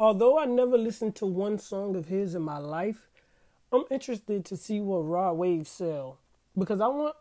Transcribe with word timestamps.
although 0.00 0.38
I 0.38 0.46
never 0.46 0.78
listened 0.78 1.14
to 1.16 1.26
one 1.26 1.58
song 1.58 1.94
of 1.94 2.06
his 2.06 2.34
in 2.34 2.42
my 2.42 2.56
life, 2.56 3.06
I'm 3.70 3.84
interested 3.90 4.44
to 4.46 4.56
see 4.56 4.80
what 4.80 5.00
Rod 5.00 5.34
Wave 5.34 5.68
sell 5.68 6.18
because 6.58 6.80
I 6.80 6.88
want 6.88 7.14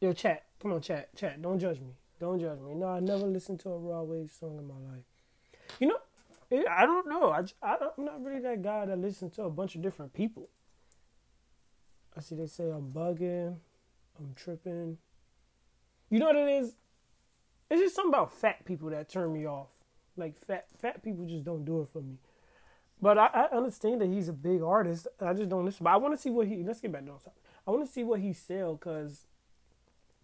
your 0.00 0.14
chat. 0.14 0.44
Come 0.62 0.72
on, 0.72 0.80
chat, 0.80 1.14
chat. 1.16 1.42
Don't 1.42 1.58
judge 1.58 1.80
me. 1.80 1.96
Don't 2.20 2.38
judge 2.38 2.60
me. 2.60 2.74
No, 2.74 2.86
I 2.86 3.00
never 3.00 3.26
listened 3.26 3.58
to 3.60 3.70
a 3.70 3.78
Rod 3.78 4.04
Wave 4.04 4.30
song 4.30 4.58
in 4.58 4.68
my 4.68 4.92
life. 4.92 5.04
You 5.80 5.88
know, 5.88 6.66
I 6.70 6.86
don't 6.86 7.08
know. 7.08 7.30
I, 7.30 7.42
I 7.62 7.76
I'm 7.98 8.04
not 8.04 8.24
really 8.24 8.40
that 8.40 8.62
guy 8.62 8.86
that 8.86 8.98
listens 8.98 9.34
to 9.34 9.42
a 9.42 9.50
bunch 9.50 9.74
of 9.74 9.82
different 9.82 10.14
people. 10.14 10.48
I 12.16 12.20
see 12.20 12.36
they 12.36 12.46
say 12.46 12.70
I'm 12.70 12.92
bugging, 12.92 13.56
I'm 14.18 14.34
tripping. 14.36 14.98
You 16.08 16.18
know 16.20 16.26
what 16.26 16.36
it 16.36 16.48
is? 16.48 16.74
It's 17.68 17.80
just 17.80 17.96
something 17.96 18.14
about 18.14 18.32
fat 18.32 18.64
people 18.64 18.90
that 18.90 19.08
turn 19.08 19.32
me 19.32 19.46
off. 19.46 19.68
Like 20.16 20.38
fat 20.38 20.66
fat 20.78 21.02
people 21.02 21.24
just 21.24 21.44
don't 21.44 21.64
do 21.64 21.82
it 21.82 21.88
for 21.92 22.02
me. 22.02 22.16
But 23.02 23.16
I, 23.16 23.26
I 23.26 23.56
understand 23.56 24.00
that 24.02 24.08
he's 24.08 24.28
a 24.28 24.32
big 24.32 24.62
artist. 24.62 25.08
I 25.20 25.32
just 25.32 25.48
don't 25.48 25.64
listen. 25.64 25.84
But 25.84 25.90
I 25.90 25.96
want 25.96 26.14
to 26.14 26.20
see 26.20 26.30
what 26.30 26.46
he. 26.46 26.62
Let's 26.62 26.80
get 26.80 26.92
back 26.92 27.02
to 27.02 27.12
something. 27.12 27.32
I 27.66 27.70
want 27.70 27.86
to 27.86 27.92
see 27.92 28.04
what 28.04 28.20
he 28.20 28.32
sell 28.32 28.74
because 28.74 29.26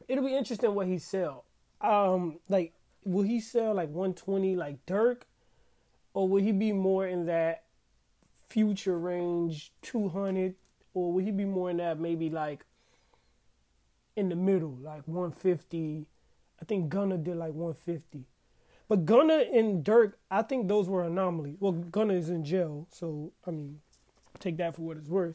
it'll 0.09 0.25
be 0.25 0.37
interesting 0.37 0.75
what 0.75 0.87
he 0.87 0.99
sell. 0.99 1.45
Um, 1.81 2.41
like 2.49 2.73
will 3.05 3.23
he 3.23 3.41
sell 3.41 3.75
like 3.75 3.89
120 3.89 4.57
like 4.57 4.85
Durk, 4.87 5.23
or 6.13 6.29
will 6.29 6.43
he 6.43 6.53
be 6.53 6.73
more 6.73 7.07
in 7.07 7.27
that 7.27 7.65
future 8.49 8.99
range 8.99 9.73
200, 9.83 10.55
or 10.93 11.13
will 11.13 11.25
he 11.25 11.31
be 11.31 11.45
more 11.45 11.71
in 11.71 11.79
that 11.79 11.99
maybe 11.99 12.29
like 12.29 12.65
in 14.17 14.29
the 14.29 14.37
middle 14.37 14.77
like 14.83 15.07
150? 15.07 16.07
I 16.61 16.65
think 16.65 16.89
Gunna 16.89 17.17
did 17.19 17.37
like 17.37 17.53
150. 17.53 18.25
But 18.89 19.05
Gunna 19.05 19.45
and 19.53 19.85
Durk, 19.85 20.13
I 20.31 20.43
think 20.43 20.69
those 20.69 20.89
were 20.89 21.03
anomalies. 21.03 21.57
Well, 21.59 21.73
Gunna 21.73 22.15
is 22.15 22.31
in 22.31 22.45
jail, 22.45 22.87
so 22.91 23.33
I 23.47 23.51
mean, 23.51 23.81
take 24.39 24.57
that 24.59 24.77
for 24.77 24.83
what 24.83 24.97
it's 24.97 25.09
worth. 25.09 25.35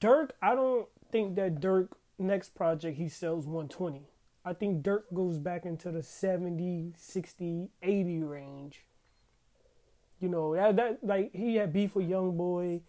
Durk, 0.00 0.30
I 0.42 0.54
don't 0.54 0.88
think 1.12 1.36
that 1.36 1.60
Durk 1.60 1.88
next 2.18 2.54
project 2.54 2.98
he 2.98 3.08
sells 3.08 3.46
120. 3.46 4.02
I 4.44 4.52
think 4.52 4.82
Durk 4.82 5.02
goes 5.14 5.38
back 5.38 5.64
into 5.64 5.90
the 5.92 6.02
70, 6.02 6.94
60, 6.96 7.68
80 7.82 8.22
range. 8.22 8.84
You 10.20 10.28
know, 10.28 10.54
that 10.54 10.76
that 10.76 11.04
like 11.04 11.32
he 11.32 11.56
had 11.56 11.72
beef 11.72 11.94
with 11.94 12.08
Young 12.08 12.36
Boy. 12.36 12.80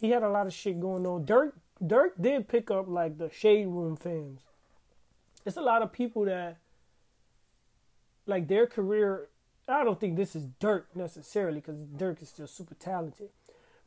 He 0.00 0.10
had 0.10 0.22
a 0.22 0.30
lot 0.30 0.46
of 0.46 0.54
shit 0.54 0.80
going 0.80 1.06
on. 1.06 1.26
Durk 1.26 1.52
Durk 1.82 2.12
did 2.20 2.48
pick 2.48 2.70
up 2.70 2.88
like 2.88 3.18
the 3.18 3.30
Shade 3.30 3.66
Room 3.66 3.96
fans. 3.96 4.40
It's 5.44 5.56
a 5.56 5.62
lot 5.62 5.82
of 5.82 5.92
people 5.92 6.24
that 6.24 6.58
like 8.28 8.48
their 8.48 8.66
career. 8.66 9.28
I 9.66 9.84
don't 9.84 10.00
think 10.00 10.16
this 10.16 10.36
is 10.36 10.46
Durk 10.60 10.84
necessarily 10.94 11.60
because 11.60 11.78
Durk 11.96 12.22
is 12.22 12.28
still 12.28 12.46
super 12.46 12.74
talented, 12.74 13.30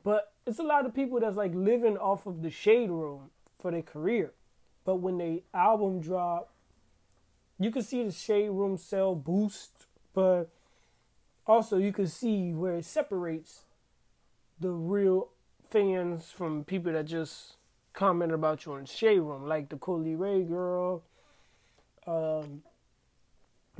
but 0.04 0.34
it's 0.46 0.60
a 0.60 0.64
lot 0.64 0.86
of 0.86 0.94
people 0.94 1.20
that's 1.20 1.38
like 1.38 1.54
living 1.56 1.98
off 1.98 2.26
of 2.26 2.42
the 2.42 2.50
shade 2.50 2.90
room 2.90 3.30
for 3.60 3.72
their 3.72 3.82
career. 3.82 4.34
But 4.84 4.98
when 4.98 5.18
they 5.18 5.44
album 5.54 6.02
drop, 6.02 6.52
you 7.60 7.72
can 7.72 7.84
see 7.84 8.04
the 8.04 8.12
shade 8.12 8.50
room 8.50 8.78
sell 8.78 9.16
boost, 9.16 9.86
but 10.14 10.50
also 11.46 11.78
you 11.78 11.94
can 11.94 12.08
see 12.08 12.54
where 12.54 12.76
it 12.76 12.86
separates 12.86 13.64
the 14.60 14.70
real 14.70 15.30
fans 15.70 16.32
from 16.32 16.64
people 16.64 16.92
that 16.94 17.06
just 17.06 17.56
comment 17.94 18.32
about 18.32 18.66
you 18.66 18.76
in 18.76 18.86
shade 18.86 19.20
room, 19.20 19.48
like 19.48 19.70
the 19.70 19.78
Coi 19.78 20.00
Leray 20.00 20.48
girl. 20.48 21.04
Um, 22.08 22.64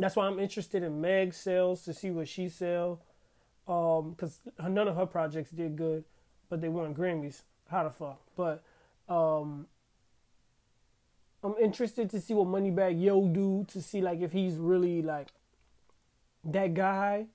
that's 0.04 0.16
why 0.16 0.26
I'm 0.26 0.40
interested 0.40 0.84
in 0.84 1.02
Meg 1.02 1.34
sales 1.34 1.84
to 1.84 1.94
see 1.94 2.12
what 2.12 2.28
she 2.28 2.50
sell. 2.50 3.02
Um, 3.68 4.16
cause 4.16 4.40
none 4.60 4.88
of 4.88 4.96
her 4.96 5.06
projects 5.06 5.52
did 5.52 5.76
good, 5.76 6.04
but 6.50 6.62
they 6.62 6.70
won 6.70 6.96
Grammys. 6.96 7.42
How 7.70 7.84
the 7.84 7.90
fuck? 7.90 8.22
But 8.36 8.64
um, 9.08 9.68
I'm 11.44 11.56
interested 11.62 12.10
to 12.12 12.20
see 12.20 12.34
what 12.34 12.48
Moneybagg 12.48 13.02
Yo 13.02 13.28
do 13.28 13.66
to 13.70 13.82
see 13.82 14.02
like 14.02 14.22
if 14.22 14.32
he's 14.32 14.56
really 14.56 15.02
like 15.02 15.30
that 16.44 16.74
guy. 16.74 17.28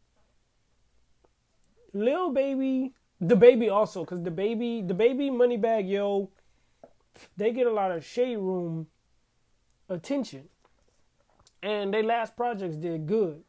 Lil 1.93 2.33
Baby, 2.33 2.93
the 3.21 3.37
baby 3.37 3.71
also, 3.71 4.05
cause 4.05 4.23
the 4.23 4.31
baby, 4.31 4.83
the 4.83 4.93
baby 4.93 5.31
Moneybagg 5.31 5.89
Yo, 5.89 6.31
they 7.37 7.53
get 7.53 7.67
a 7.67 7.73
lot 7.73 7.91
of 7.91 8.05
shade 8.05 8.37
room 8.37 8.89
attention 9.89 10.49
and 11.67 11.93
their 11.93 12.05
last 12.05 12.37
projects 12.37 12.77
did 12.77 13.09
good. 13.09 13.43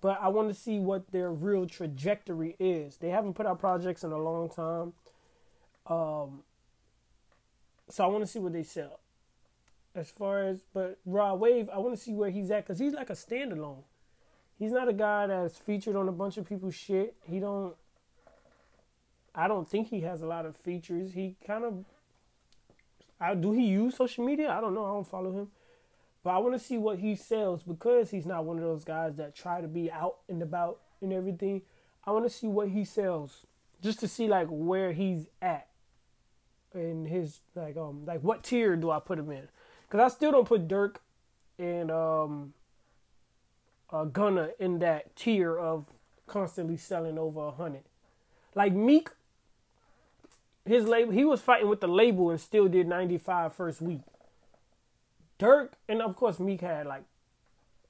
But 0.00 0.18
I 0.22 0.28
want 0.28 0.48
to 0.48 0.54
see 0.54 0.78
what 0.78 1.12
their 1.12 1.30
real 1.30 1.66
trajectory 1.66 2.56
is. 2.58 2.96
They 2.96 3.10
haven't 3.10 3.34
put 3.34 3.44
out 3.44 3.58
projects 3.58 4.02
in 4.02 4.12
a 4.12 4.16
long 4.16 4.48
time. 4.48 4.94
Um, 5.86 6.42
so 7.90 8.02
I 8.02 8.06
want 8.06 8.24
to 8.24 8.26
see 8.26 8.38
what 8.38 8.54
they 8.54 8.62
sell. 8.62 9.00
As 9.94 10.08
far 10.08 10.44
as, 10.44 10.62
but 10.72 10.98
Rod 11.04 11.40
Wave, 11.40 11.68
I 11.68 11.78
want 11.78 11.94
to 11.94 12.02
see 12.02 12.14
where 12.14 12.30
he's 12.30 12.50
at 12.50 12.64
because 12.64 12.78
he's 12.78 12.94
like 12.94 13.10
a 13.10 13.14
standalone. 13.14 13.82
He's 14.58 14.72
not 14.72 14.88
a 14.88 14.94
guy 14.94 15.26
that's 15.26 15.58
featured 15.58 15.96
on 15.96 16.08
a 16.08 16.12
bunch 16.12 16.38
of 16.38 16.48
people's 16.48 16.74
shit. 16.74 17.14
He 17.28 17.40
don't. 17.40 17.74
I 19.34 19.48
don't 19.48 19.68
think 19.68 19.88
he 19.88 20.00
has 20.00 20.22
a 20.22 20.26
lot 20.26 20.46
of 20.46 20.56
features. 20.56 21.12
He 21.12 21.36
kind 21.46 21.64
of. 21.64 21.84
I, 23.20 23.34
do 23.34 23.52
he 23.52 23.66
use 23.66 23.96
social 23.96 24.24
media? 24.24 24.50
I 24.50 24.62
don't 24.62 24.74
know. 24.74 24.86
I 24.86 24.90
don't 24.90 25.06
follow 25.06 25.32
him. 25.32 25.48
But 26.22 26.30
I 26.30 26.38
want 26.38 26.54
to 26.54 26.58
see 26.58 26.76
what 26.76 26.98
he 26.98 27.16
sells 27.16 27.62
because 27.62 28.10
he's 28.10 28.26
not 28.26 28.44
one 28.44 28.58
of 28.58 28.62
those 28.62 28.84
guys 28.84 29.16
that 29.16 29.34
try 29.34 29.60
to 29.60 29.68
be 29.68 29.90
out 29.90 30.16
and 30.28 30.42
about 30.42 30.80
and 31.00 31.12
everything. 31.12 31.62
I 32.04 32.12
want 32.12 32.24
to 32.24 32.30
see 32.30 32.46
what 32.46 32.68
he 32.68 32.84
sells 32.84 33.46
just 33.82 34.00
to 34.00 34.08
see 34.08 34.28
like 34.28 34.48
where 34.50 34.92
he's 34.92 35.26
at 35.40 35.68
in 36.74 37.06
his 37.06 37.40
like 37.54 37.76
um 37.76 38.04
like 38.04 38.20
what 38.20 38.44
tier 38.44 38.76
do 38.76 38.90
I 38.90 39.00
put 39.00 39.18
him 39.18 39.30
in? 39.30 39.48
Cuz 39.88 40.00
I 40.00 40.08
still 40.08 40.30
don't 40.30 40.46
put 40.46 40.68
Durk 40.68 40.96
and 41.58 41.90
um 41.90 42.54
uh 43.90 44.04
Gunna 44.04 44.50
in 44.58 44.78
that 44.80 45.16
tier 45.16 45.56
of 45.56 45.86
constantly 46.26 46.76
selling 46.76 47.18
over 47.18 47.40
a 47.40 47.50
hundred. 47.50 47.84
Like 48.54 48.72
Meek 48.72 49.10
his 50.66 50.84
label 50.84 51.12
he 51.12 51.24
was 51.24 51.40
fighting 51.40 51.68
with 51.68 51.80
the 51.80 51.88
label 51.88 52.30
and 52.30 52.40
still 52.40 52.68
did 52.68 52.86
95 52.86 53.54
first 53.54 53.80
week. 53.80 54.02
Durk 55.40 55.70
and 55.88 56.02
of 56.02 56.14
course 56.16 56.38
Meek 56.38 56.60
had 56.60 56.86
like 56.86 57.04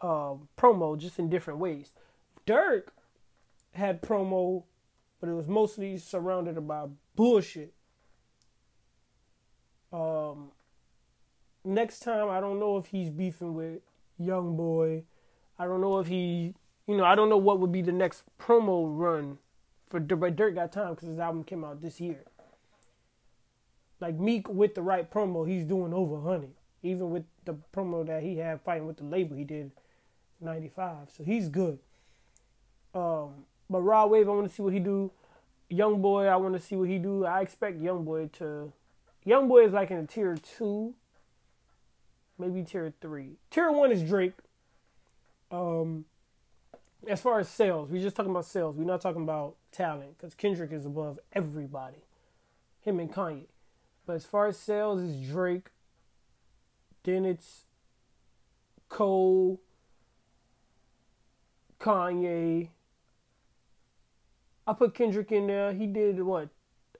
uh, 0.00 0.34
promo 0.56 0.96
just 0.96 1.18
in 1.18 1.28
different 1.28 1.58
ways. 1.58 1.92
Durk 2.46 2.84
had 3.72 4.00
promo, 4.00 4.62
but 5.20 5.28
it 5.28 5.34
was 5.34 5.48
mostly 5.48 5.98
surrounded 5.98 6.66
by 6.66 6.86
bullshit. 7.16 7.74
Um, 9.92 10.52
next 11.64 12.00
time 12.00 12.30
I 12.30 12.40
don't 12.40 12.60
know 12.60 12.76
if 12.76 12.86
he's 12.86 13.10
beefing 13.10 13.54
with 13.54 13.80
Young 14.16 14.56
Boy. 14.56 15.02
I 15.58 15.64
don't 15.64 15.80
know 15.80 15.98
if 15.98 16.06
he, 16.06 16.54
you 16.86 16.96
know, 16.96 17.04
I 17.04 17.16
don't 17.16 17.28
know 17.28 17.36
what 17.36 17.58
would 17.58 17.72
be 17.72 17.82
the 17.82 17.92
next 17.92 18.22
promo 18.40 18.96
run 18.96 19.38
for 19.88 20.00
Durk. 20.00 20.20
But 20.20 20.36
Durk 20.36 20.54
got 20.54 20.72
time 20.72 20.94
because 20.94 21.08
his 21.08 21.18
album 21.18 21.42
came 21.42 21.64
out 21.64 21.82
this 21.82 22.00
year. 22.00 22.22
Like 23.98 24.14
Meek 24.14 24.48
with 24.48 24.76
the 24.76 24.82
right 24.82 25.10
promo, 25.10 25.46
he's 25.46 25.64
doing 25.64 25.92
over 25.92 26.20
hundred 26.20 26.52
even 26.82 27.10
with 27.10 27.24
the 27.44 27.56
promo 27.74 28.06
that 28.06 28.22
he 28.22 28.36
had 28.36 28.60
fighting 28.62 28.86
with 28.86 28.96
the 28.96 29.04
label, 29.04 29.36
he 29.36 29.44
did 29.44 29.70
95. 30.40 31.08
So 31.16 31.24
he's 31.24 31.48
good. 31.48 31.78
Um, 32.94 33.44
but 33.68 33.80
Rod 33.80 34.10
Wave, 34.10 34.28
I 34.28 34.32
want 34.32 34.48
to 34.48 34.54
see 34.54 34.62
what 34.62 34.72
he 34.72 34.78
do. 34.78 35.10
Young 35.68 36.02
Boy, 36.02 36.26
I 36.26 36.36
want 36.36 36.54
to 36.54 36.60
see 36.60 36.74
what 36.76 36.88
he 36.88 36.98
do. 36.98 37.24
I 37.24 37.40
expect 37.40 37.80
Young 37.80 38.04
Boy 38.04 38.28
to. 38.38 38.72
Young 39.24 39.48
Boy 39.48 39.64
is 39.64 39.72
like 39.72 39.90
in 39.90 39.98
a 39.98 40.06
tier 40.06 40.36
two, 40.36 40.94
maybe 42.38 42.64
tier 42.64 42.92
three. 43.00 43.36
Tier 43.50 43.70
one 43.70 43.92
is 43.92 44.02
Drake. 44.02 44.32
Um, 45.52 46.06
as 47.08 47.20
far 47.20 47.38
as 47.38 47.48
sales, 47.48 47.90
we're 47.90 48.02
just 48.02 48.16
talking 48.16 48.30
about 48.30 48.46
sales. 48.46 48.76
We're 48.76 48.84
not 48.84 49.00
talking 49.00 49.22
about 49.22 49.56
talent 49.72 50.18
because 50.18 50.34
Kendrick 50.34 50.72
is 50.72 50.86
above 50.86 51.18
everybody, 51.32 52.04
him 52.80 52.98
and 52.98 53.12
Kanye. 53.12 53.46
But 54.06 54.16
as 54.16 54.24
far 54.24 54.48
as 54.48 54.56
sales, 54.56 55.00
is 55.00 55.28
Drake, 55.28 55.68
then 57.04 57.24
it's 57.24 57.64
Cole, 58.88 59.60
Kanye. 61.78 62.68
I 64.66 64.72
put 64.72 64.94
Kendrick 64.94 65.32
in 65.32 65.46
there. 65.46 65.72
He 65.72 65.86
did 65.86 66.22
what? 66.22 66.48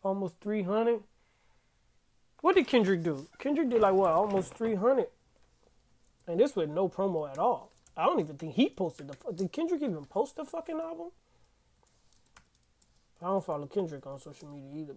Almost 0.02 0.41
300. 0.41 1.00
What 2.41 2.55
did 2.55 2.67
Kendrick 2.67 3.02
do? 3.02 3.29
Kendrick 3.38 3.69
did 3.69 3.81
like 3.81 3.94
what? 3.94 4.12
Almost 4.12 4.55
300. 4.55 5.06
And 6.26 6.41
this 6.41 6.56
with 6.56 6.70
no 6.70 6.88
promo 6.88 7.31
at 7.31 7.38
all. 7.38 7.70
I 7.97 8.05
don't 8.05 8.20
even 8.20 8.37
think 8.37 8.55
he 8.55 8.69
posted 8.70 9.08
the. 9.08 9.32
Did 9.32 9.52
Kendrick 9.52 9.82
even 9.82 10.05
post 10.06 10.37
the 10.37 10.44
fucking 10.44 10.81
album? 10.81 11.08
I 13.20 13.26
don't 13.26 13.44
follow 13.44 13.67
Kendrick 13.67 14.06
on 14.06 14.19
social 14.19 14.49
media 14.49 14.82
either. 14.82 14.94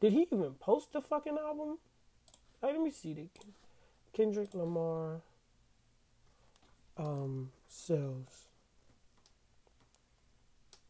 Did 0.00 0.12
he 0.12 0.26
even 0.30 0.52
post 0.54 0.92
the 0.92 1.00
fucking 1.00 1.36
album? 1.36 1.78
let 2.62 2.80
me 2.80 2.90
see. 2.90 3.12
They 3.12 3.28
Kendrick 4.14 4.54
Lamar 4.54 5.20
um, 6.96 7.50
sales. 7.68 8.48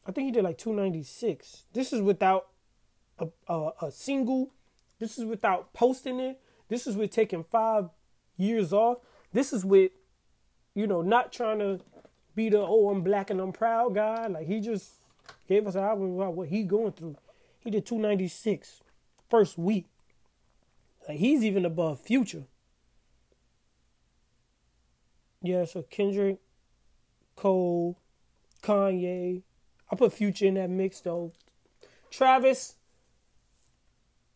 I 0.07 0.13
think 0.13 0.27
he 0.27 0.33
did 0.33 0.45
like 0.45 0.59
296. 0.59 1.65
This 1.73 1.93
is 1.93 2.03
without 2.03 2.49
a, 3.19 3.29
a, 3.49 3.71
a 3.83 3.91
single. 3.91 4.51
This 4.99 5.19
is 5.19 5.25
without 5.25 5.73
posting 5.73 6.21
it. 6.21 6.41
This 6.69 6.87
is 6.87 6.97
with 6.97 7.11
taking 7.11 7.45
five 7.45 7.89
years 8.37 8.73
off. 8.73 8.99
This 9.33 9.53
is 9.53 9.65
with, 9.65 9.93
you 10.75 10.87
know, 10.87 11.03
not 11.03 11.33
trying 11.33 11.59
to 11.61 11.81
be 12.35 12.49
the 12.49 12.59
oh 12.59 12.91
I'm 12.91 13.03
black 13.03 13.31
and 13.31 13.41
I'm 13.41 13.53
proud 13.53 13.95
guy. 13.95 14.27
Like 14.27 14.47
he 14.47 14.61
just 14.61 14.93
gave 15.49 15.67
us 15.67 15.75
an 15.75 15.85
album 15.85 16.17
about 16.17 16.35
what 16.35 16.49
he 16.49 16.65
going 16.65 16.93
through. 16.93 17.17
He 17.61 17.71
did 17.71 17.87
296 17.87 18.83
first 19.31 19.57
week. 19.57 19.87
Like 21.09 21.19
he's 21.19 21.45
even 21.45 21.65
above 21.65 22.01
Future. 22.01 22.45
Yeah, 25.45 25.67
so 25.67 25.83
Kendrick, 25.83 26.39
Cole, 27.37 27.99
Kanye. 28.63 29.43
I 29.93 29.95
put 29.95 30.15
Future 30.15 30.47
in 30.47 30.55
that 30.55 30.71
mix 30.71 31.03
though. 31.03 31.33
Travis, 32.11 32.77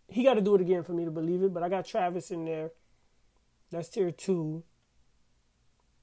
he 0.06 0.22
got 0.22 0.34
to 0.34 0.42
do 0.42 0.54
it 0.54 0.60
again 0.60 0.82
for 0.82 0.92
me 0.92 1.06
to 1.06 1.10
believe 1.10 1.42
it, 1.42 1.54
but 1.54 1.62
I 1.62 1.70
got 1.70 1.86
Travis 1.86 2.30
in 2.30 2.44
there. 2.44 2.72
That's 3.70 3.88
tier 3.88 4.10
two. 4.10 4.64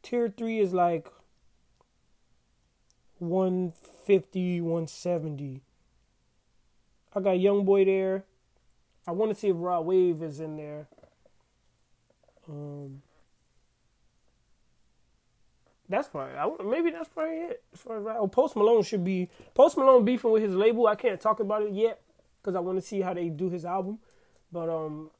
Tier 0.02 0.34
three 0.36 0.57
is 0.57 0.74
like 0.74 1.08
150, 3.19 4.62
170. 4.62 5.62
I 7.13 7.19
got 7.19 7.40
Young 7.40 7.63
Boy 7.63 7.86
there. 7.86 8.24
I 9.08 9.12
want 9.12 9.31
to 9.31 9.40
see 9.40 9.50
if 9.50 9.56
Rod 9.60 9.86
Wave 9.86 10.24
is 10.24 10.40
in 10.40 10.58
there. 10.58 10.88
That's 15.88 16.08
probably 16.08 16.36
I, 16.36 16.50
maybe 16.64 16.92
that's 16.92 17.10
probably 17.10 17.36
it. 17.36 17.64
As 17.74 17.82
far 17.82 17.98
as 17.98 18.18
oh, 18.20 18.28
Post 18.28 18.56
Malone 18.56 18.84
should 18.84 19.04
be 19.04 19.30
Post 19.54 19.78
Malone 19.78 20.04
beefing 20.06 20.32
with 20.32 20.44
his 20.44 20.54
label. 20.54 20.88
I 20.88 20.96
can't 20.96 21.20
talk 21.20 21.40
about 21.40 21.64
it 21.64 21.74
yet 21.74 22.02
because 22.42 22.56
I 22.56 22.60
want 22.60 22.78
to 22.78 22.82
see 22.82 23.02
how 23.02 23.14
they 23.14 23.30
do 23.30 23.50
his 23.50 23.66
album. 23.66 24.00
But 24.52 24.70
um, 24.70 25.12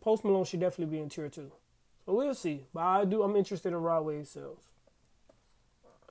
Post 0.00 0.24
Malone 0.24 0.44
should 0.44 0.60
definitely 0.60 0.96
be 0.96 1.02
in 1.02 1.08
tier 1.08 1.28
two. 1.28 1.52
So 2.04 2.14
we'll 2.14 2.34
see. 2.34 2.64
But 2.72 2.80
I 2.80 3.04
do. 3.04 3.22
I'm 3.22 3.36
interested 3.36 3.68
in 3.68 3.76
Rod 3.76 4.04
Wave 4.04 4.26
sales. 4.26 4.62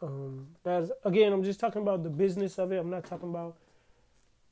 Um, 0.01 0.49
that's 0.63 0.91
again. 1.03 1.33
I'm 1.33 1.43
just 1.43 1.59
talking 1.59 1.81
about 1.81 2.03
the 2.03 2.09
business 2.09 2.59
of 2.59 2.71
it. 2.71 2.77
I'm 2.77 2.89
not 2.89 3.05
talking 3.05 3.29
about 3.29 3.55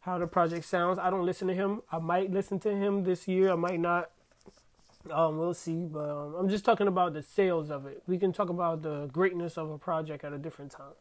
how 0.01 0.17
the 0.17 0.27
project 0.27 0.65
sounds. 0.65 0.99
I 0.99 1.09
don't 1.09 1.25
listen 1.25 1.47
to 1.47 1.53
him. 1.53 1.81
I 1.91 1.99
might 1.99 2.31
listen 2.31 2.59
to 2.59 2.71
him 2.71 3.03
this 3.03 3.27
year. 3.27 3.51
I 3.51 3.55
might 3.55 3.79
not. 3.79 4.09
Um, 5.11 5.37
we'll 5.37 5.53
see. 5.53 5.85
But 5.85 6.09
um, 6.09 6.35
I'm 6.35 6.49
just 6.49 6.65
talking 6.65 6.87
about 6.87 7.13
the 7.13 7.23
sales 7.23 7.69
of 7.69 7.85
it. 7.85 8.03
We 8.07 8.17
can 8.17 8.33
talk 8.33 8.49
about 8.49 8.81
the 8.81 9.07
greatness 9.07 9.57
of 9.57 9.69
a 9.69 9.77
project 9.77 10.23
at 10.23 10.33
a 10.33 10.37
different 10.37 10.71
time. 10.71 10.93